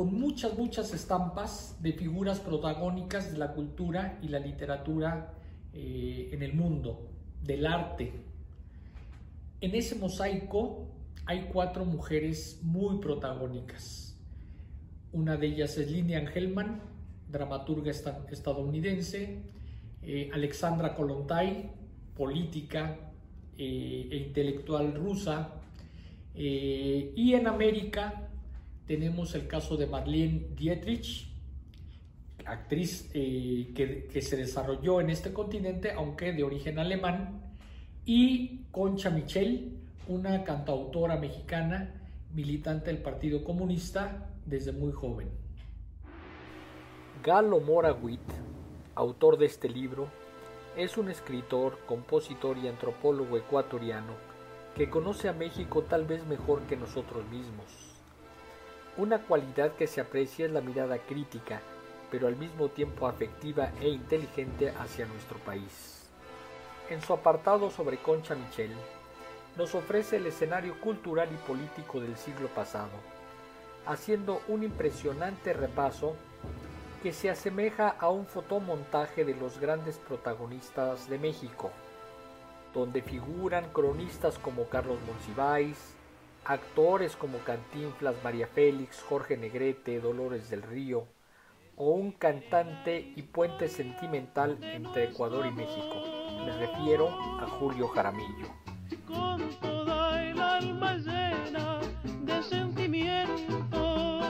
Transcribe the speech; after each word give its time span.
con 0.00 0.18
muchas, 0.18 0.56
muchas 0.56 0.94
estampas 0.94 1.76
de 1.82 1.92
figuras 1.92 2.40
protagónicas 2.40 3.30
de 3.30 3.36
la 3.36 3.52
cultura 3.52 4.18
y 4.22 4.28
la 4.28 4.38
literatura 4.38 5.34
eh, 5.74 6.30
en 6.32 6.42
el 6.42 6.54
mundo, 6.54 7.10
del 7.42 7.66
arte. 7.66 8.10
En 9.60 9.74
ese 9.74 9.96
mosaico 9.96 10.86
hay 11.26 11.50
cuatro 11.52 11.84
mujeres 11.84 12.60
muy 12.62 12.98
protagónicas. 12.98 14.18
Una 15.12 15.36
de 15.36 15.48
ellas 15.48 15.76
es 15.76 15.90
Lilian 15.90 16.28
Hellman, 16.34 16.80
dramaturga 17.28 17.90
estadounidense, 17.90 19.42
eh, 20.00 20.30
Alexandra 20.32 20.94
Kolontai, 20.94 21.72
política 22.16 23.12
eh, 23.58 24.08
e 24.10 24.16
intelectual 24.16 24.94
rusa, 24.94 25.56
y 26.32 27.34
en 27.34 27.46
América 27.48 28.29
tenemos 28.86 29.34
el 29.34 29.46
caso 29.46 29.76
de 29.76 29.86
Marlene 29.86 30.48
Dietrich, 30.56 31.28
actriz 32.44 33.10
que, 33.12 34.08
que, 34.10 34.22
se 34.22 34.36
desarrolló 34.36 35.00
en 35.00 35.10
este 35.10 35.32
continente, 35.32 35.92
aunque 35.92 36.32
de 36.32 36.42
origen 36.42 36.78
alemán, 36.78 37.42
y 38.04 38.64
Concha 38.70 39.10
Michel, 39.10 39.76
una 40.08 40.42
cantautora 40.42 41.16
mexicana, 41.16 41.94
militante 42.34 42.86
del 42.86 43.02
Partido 43.02 43.44
Comunista 43.44 44.30
desde 44.46 44.72
muy 44.72 44.92
joven. 44.92 45.28
Galo 47.22 47.60
Morawit, 47.60 48.20
autor 48.94 49.36
de 49.38 49.46
este 49.46 49.68
libro, 49.68 50.08
es 50.76 50.96
un 50.96 51.10
escritor, 51.10 51.78
compositor 51.86 52.56
y 52.58 52.68
antropólogo 52.68 53.36
ecuatoriano 53.36 54.14
que 54.74 54.88
conoce 54.88 55.28
a 55.28 55.32
México 55.32 55.82
tal 55.82 56.06
vez 56.06 56.24
mejor 56.26 56.62
que 56.62 56.76
nosotros 56.76 57.24
mismos. 57.28 57.99
Una 59.00 59.18
cualidad 59.18 59.76
que 59.76 59.86
se 59.86 60.02
aprecia 60.02 60.44
es 60.44 60.52
la 60.52 60.60
mirada 60.60 60.98
crítica, 60.98 61.62
pero 62.10 62.28
al 62.28 62.36
mismo 62.36 62.68
tiempo 62.68 63.06
afectiva 63.06 63.72
e 63.80 63.88
inteligente 63.88 64.74
hacia 64.78 65.06
nuestro 65.06 65.38
país. 65.38 66.04
En 66.90 67.00
su 67.00 67.14
apartado 67.14 67.70
sobre 67.70 67.96
Concha 67.96 68.34
Michel, 68.34 68.74
nos 69.56 69.74
ofrece 69.74 70.18
el 70.18 70.26
escenario 70.26 70.78
cultural 70.82 71.30
y 71.32 71.48
político 71.48 71.98
del 71.98 72.14
siglo 72.18 72.48
pasado, 72.48 72.90
haciendo 73.86 74.42
un 74.48 74.64
impresionante 74.64 75.54
repaso 75.54 76.14
que 77.02 77.14
se 77.14 77.30
asemeja 77.30 77.88
a 77.88 78.10
un 78.10 78.26
fotomontaje 78.26 79.24
de 79.24 79.34
los 79.34 79.58
grandes 79.58 79.96
protagonistas 79.96 81.08
de 81.08 81.18
México, 81.18 81.70
donde 82.74 83.00
figuran 83.00 83.64
cronistas 83.72 84.38
como 84.38 84.68
Carlos 84.68 84.98
Monsiváis, 85.06 85.96
actores 86.44 87.16
como 87.16 87.38
Cantinflas, 87.38 88.16
María 88.24 88.46
Félix, 88.46 89.02
Jorge 89.02 89.36
Negrete, 89.36 90.00
Dolores 90.00 90.50
del 90.50 90.62
Río, 90.62 91.06
o 91.76 91.90
un 91.92 92.12
cantante 92.12 93.12
y 93.16 93.22
puente 93.22 93.68
sentimental 93.68 94.58
entre 94.62 95.04
Ecuador 95.04 95.46
y 95.46 95.50
México. 95.50 96.02
Me 96.44 96.56
refiero 96.58 97.08
a 97.40 97.46
Julio 97.58 97.88
Jaramillo. 97.88 98.48
Con 99.06 99.48
toda 99.60 100.22
el 100.22 100.40
alma 100.40 100.96
llena 100.96 101.80
de 102.04 102.42
sentimiento, 102.42 104.20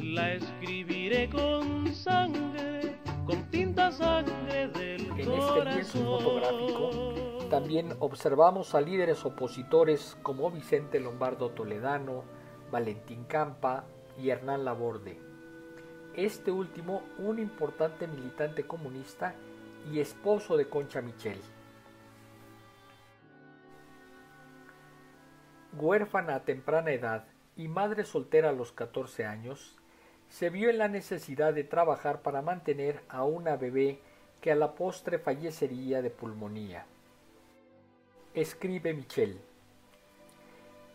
la 0.00 0.34
escribiré 0.34 1.28
con 1.30 1.94
sangre, 1.94 2.96
con 3.26 3.50
tinta 3.50 3.90
sangre 3.90 4.68
del 4.68 5.00
En 5.18 5.32
este 5.32 5.64
lienzo 5.64 6.18
fotográfico 6.18 7.39
también 7.50 7.96
observamos 7.98 8.76
a 8.76 8.80
líderes 8.80 9.24
opositores 9.24 10.16
como 10.22 10.52
Vicente 10.52 11.00
Lombardo 11.00 11.50
Toledano, 11.50 12.22
Valentín 12.70 13.24
Campa, 13.24 13.84
y 14.16 14.30
Hernán 14.30 14.64
Laborde. 14.64 15.18
Este 16.14 16.52
último, 16.52 17.02
un 17.18 17.38
importante 17.38 18.06
militante 18.06 18.64
comunista 18.64 19.34
y 19.90 19.98
esposo 19.98 20.56
de 20.56 20.68
Concha 20.68 21.00
Michel. 21.00 21.40
Huérfana 25.72 26.36
a 26.36 26.44
temprana 26.44 26.92
edad 26.92 27.24
y 27.56 27.68
madre 27.68 28.04
soltera 28.04 28.50
a 28.50 28.52
los 28.52 28.72
14 28.72 29.24
años, 29.24 29.76
se 30.28 30.50
vio 30.50 30.70
en 30.70 30.78
la 30.78 30.88
necesidad 30.88 31.52
de 31.52 31.64
trabajar 31.64 32.22
para 32.22 32.42
mantener 32.42 33.02
a 33.08 33.24
una 33.24 33.56
bebé 33.56 34.00
que 34.40 34.52
a 34.52 34.56
la 34.56 34.74
postre 34.74 35.18
fallecería 35.18 36.02
de 36.02 36.10
pulmonía. 36.10 36.86
Escribe 38.32 38.94
Michel. 38.94 39.40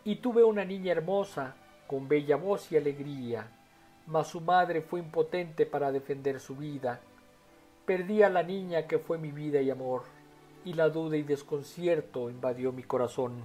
Y 0.04 0.16
tuve 0.16 0.42
una 0.42 0.64
niña 0.64 0.92
hermosa, 0.92 1.54
con 1.86 2.08
bella 2.08 2.36
voz 2.36 2.72
y 2.72 2.78
alegría, 2.78 3.52
mas 4.06 4.28
su 4.28 4.40
madre 4.40 4.80
fue 4.80 5.00
impotente 5.00 5.66
para 5.66 5.92
defender 5.92 6.40
su 6.40 6.56
vida. 6.56 6.98
Perdí 7.84 8.22
a 8.22 8.30
la 8.30 8.42
niña 8.42 8.86
que 8.86 8.98
fue 8.98 9.18
mi 9.18 9.32
vida 9.32 9.60
y 9.60 9.68
amor, 9.68 10.04
y 10.64 10.72
la 10.72 10.88
duda 10.88 11.18
y 11.18 11.24
desconcierto 11.24 12.30
invadió 12.30 12.72
mi 12.72 12.84
corazón. 12.84 13.44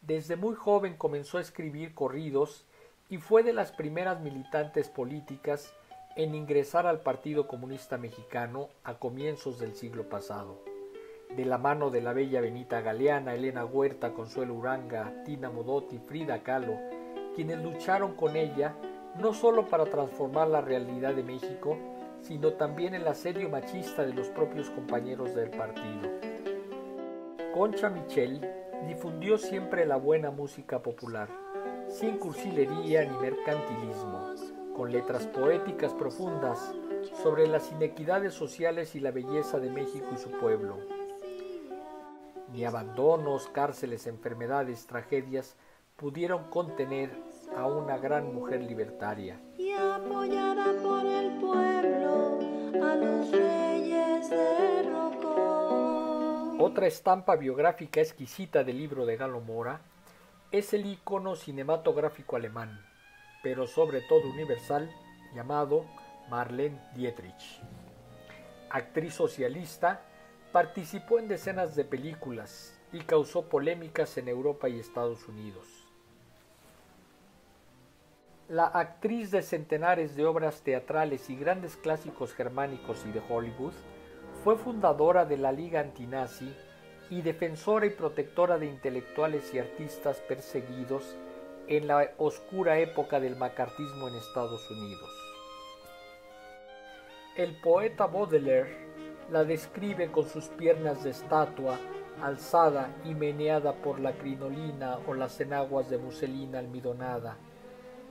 Desde 0.00 0.36
muy 0.36 0.54
joven 0.54 0.96
comenzó 0.96 1.38
a 1.38 1.40
escribir 1.40 1.92
corridos 1.92 2.64
y 3.08 3.18
fue 3.18 3.42
de 3.42 3.52
las 3.52 3.72
primeras 3.72 4.20
militantes 4.20 4.88
políticas 4.88 5.74
en 6.16 6.34
ingresar 6.34 6.86
al 6.86 7.00
Partido 7.00 7.46
Comunista 7.46 7.98
Mexicano 7.98 8.70
a 8.84 8.98
comienzos 8.98 9.58
del 9.58 9.74
siglo 9.74 10.08
pasado 10.08 10.62
de 11.34 11.44
la 11.44 11.58
mano 11.58 11.90
de 11.90 12.00
la 12.00 12.12
bella 12.12 12.40
Benita 12.40 12.80
Galeana, 12.80 13.34
Elena 13.34 13.64
Huerta, 13.64 14.12
Consuelo 14.12 14.54
Uranga, 14.54 15.12
Tina 15.24 15.50
Modotti, 15.50 15.98
Frida 15.98 16.42
Kahlo, 16.42 16.78
quienes 17.34 17.62
lucharon 17.62 18.14
con 18.14 18.36
ella 18.36 18.74
no 19.20 19.34
solo 19.34 19.66
para 19.66 19.84
transformar 19.86 20.48
la 20.48 20.60
realidad 20.60 21.14
de 21.14 21.22
México, 21.22 21.76
sino 22.22 22.54
también 22.54 22.94
el 22.94 23.06
asedio 23.06 23.48
machista 23.48 24.04
de 24.04 24.14
los 24.14 24.28
propios 24.28 24.70
compañeros 24.70 25.34
del 25.34 25.50
partido. 25.50 26.10
Concha 27.54 27.88
Michel 27.88 28.40
difundió 28.86 29.38
siempre 29.38 29.86
la 29.86 29.96
buena 29.96 30.30
música 30.30 30.82
popular, 30.82 31.28
sin 31.88 32.18
cursilería 32.18 33.04
ni 33.04 33.16
mercantilismo, 33.18 34.34
con 34.76 34.92
letras 34.92 35.26
poéticas 35.26 35.94
profundas 35.94 36.74
sobre 37.22 37.46
las 37.46 37.72
inequidades 37.72 38.34
sociales 38.34 38.94
y 38.94 39.00
la 39.00 39.10
belleza 39.10 39.58
de 39.58 39.70
México 39.70 40.06
y 40.14 40.18
su 40.18 40.30
pueblo. 40.32 40.76
Ni 42.52 42.64
abandonos, 42.64 43.48
cárceles, 43.48 44.06
enfermedades, 44.06 44.86
tragedias 44.86 45.56
pudieron 45.96 46.50
contener 46.50 47.10
a 47.56 47.66
una 47.66 47.96
gran 47.96 48.34
mujer 48.34 48.62
libertaria. 48.62 49.40
Y 49.56 49.72
apoyada 49.72 50.74
por 50.82 51.06
el 51.06 51.38
pueblo 51.38 52.38
a 52.84 52.94
los 52.96 53.30
reyes 53.30 54.30
de 54.30 54.66
Otra 56.58 56.86
estampa 56.86 57.36
biográfica 57.36 58.00
exquisita 58.00 58.64
del 58.64 58.78
libro 58.78 59.06
de 59.06 59.16
Galo 59.16 59.40
Mora 59.40 59.80
es 60.50 60.74
el 60.74 60.86
icono 60.86 61.34
cinematográfico 61.36 62.36
alemán, 62.36 62.80
pero 63.46 63.68
sobre 63.68 64.00
todo 64.00 64.28
universal, 64.28 64.90
llamado 65.32 65.84
Marlene 66.28 66.80
Dietrich. 66.96 67.60
Actriz 68.70 69.14
socialista, 69.14 70.02
Participó 70.50 71.20
en 71.20 71.28
decenas 71.28 71.76
de 71.76 71.84
películas 71.84 72.76
y 72.92 72.98
causó 73.02 73.48
polémicas 73.48 74.18
en 74.18 74.26
Europa 74.26 74.68
y 74.68 74.80
Estados 74.80 75.28
Unidos. 75.28 75.64
La 78.48 78.66
actriz 78.66 79.30
de 79.30 79.42
centenares 79.42 80.16
de 80.16 80.26
obras 80.26 80.62
teatrales 80.62 81.30
y 81.30 81.36
grandes 81.36 81.76
clásicos 81.76 82.34
germánicos 82.34 83.04
y 83.06 83.12
de 83.12 83.22
Hollywood, 83.28 83.74
fue 84.42 84.56
fundadora 84.56 85.24
de 85.24 85.36
la 85.36 85.52
Liga 85.52 85.78
Antinazi 85.78 86.52
y 87.10 87.22
defensora 87.22 87.86
y 87.86 87.90
protectora 87.90 88.58
de 88.58 88.66
intelectuales 88.66 89.54
y 89.54 89.60
artistas 89.60 90.16
perseguidos 90.26 91.16
en 91.68 91.86
la 91.86 92.12
oscura 92.18 92.78
época 92.78 93.18
del 93.20 93.36
macartismo 93.36 94.08
en 94.08 94.14
Estados 94.14 94.70
Unidos. 94.70 95.10
El 97.36 97.60
poeta 97.60 98.06
Baudelaire 98.06 98.86
la 99.30 99.44
describe 99.44 100.10
con 100.10 100.28
sus 100.28 100.46
piernas 100.46 101.02
de 101.02 101.10
estatua, 101.10 101.78
alzada 102.22 102.94
y 103.04 103.14
meneada 103.14 103.74
por 103.74 104.00
la 104.00 104.12
crinolina 104.12 104.98
o 105.06 105.14
las 105.14 105.40
enaguas 105.40 105.90
de 105.90 105.98
muselina 105.98 106.60
almidonada. 106.60 107.36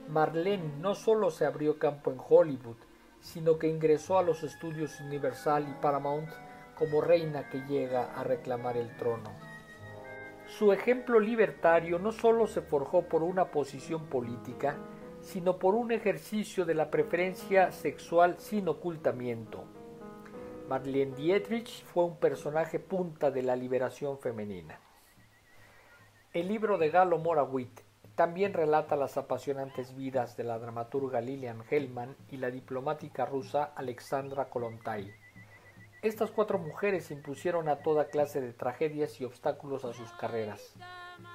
Marlene 0.09 0.77
no 0.79 0.93
solo 0.93 1.31
se 1.31 1.45
abrió 1.45 1.79
campo 1.79 2.11
en 2.11 2.19
Hollywood, 2.19 2.77
sino 3.21 3.57
que 3.57 3.67
ingresó 3.67 4.19
a 4.19 4.23
los 4.23 4.43
estudios 4.43 4.99
Universal 4.99 5.65
y 5.67 5.81
Paramount 5.81 6.29
como 6.77 7.01
reina 7.01 7.49
que 7.49 7.61
llega 7.61 8.13
a 8.13 8.23
reclamar 8.23 8.77
el 8.77 8.95
trono. 8.97 9.54
Su 10.57 10.71
ejemplo 10.71 11.19
libertario 11.19 11.99
no 11.99 12.13
solo 12.13 12.47
se 12.47 12.61
forjó 12.61 13.01
por 13.01 13.23
una 13.23 13.51
posición 13.51 14.05
política, 14.05 14.77
sino 15.19 15.59
por 15.59 15.75
un 15.75 15.91
ejercicio 15.91 16.63
de 16.63 16.73
la 16.73 16.89
preferencia 16.89 17.73
sexual 17.73 18.35
sin 18.39 18.69
ocultamiento. 18.69 19.65
Marlene 20.69 21.13
Dietrich 21.13 21.83
fue 21.83 22.05
un 22.05 22.15
personaje 22.15 22.79
punta 22.79 23.31
de 23.31 23.43
la 23.43 23.57
liberación 23.57 24.17
femenina. 24.17 24.79
El 26.31 26.47
libro 26.47 26.77
de 26.77 26.89
Galo 26.89 27.17
Morawit 27.17 27.81
también 28.15 28.53
relata 28.53 28.95
las 28.95 29.17
apasionantes 29.17 29.93
vidas 29.93 30.37
de 30.37 30.45
la 30.45 30.57
dramaturga 30.57 31.19
Lilian 31.19 31.63
Hellman 31.69 32.15
y 32.31 32.37
la 32.37 32.49
diplomática 32.49 33.25
rusa 33.25 33.73
Alexandra 33.75 34.45
Kolontai. 34.45 35.24
Estas 36.05 36.29
cuatro 36.29 36.59
mujeres 36.59 37.09
impusieron 37.09 37.67
a 37.67 37.77
toda 37.77 38.09
clase 38.09 38.39
de 38.39 38.53
tragedias 38.53 39.19
y 39.19 39.25
obstáculos 39.25 39.85
a 39.85 39.93
sus 39.93 40.11
carreras. 40.11 40.75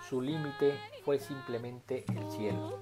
Su 0.09 0.23
límite 0.23 0.79
fue 1.05 1.19
simplemente 1.19 2.05
el 2.17 2.31
cielo. 2.31 2.81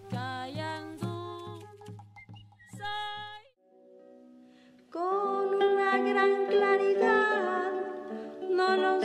Con 4.92 5.54
una 5.54 5.96
gran 5.96 6.46
claridad 6.48 7.72
no 8.50 8.76
nos 8.76 9.04